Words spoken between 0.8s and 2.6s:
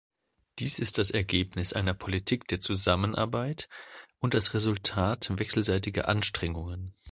das Ergebnis einer Politik der